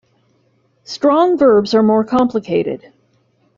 Strong 0.83 1.37
verbs 1.37 1.75
are 1.75 1.83
more 1.83 2.03
complicated. 2.03 2.91